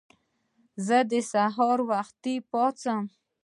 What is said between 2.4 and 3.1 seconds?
پاڅم.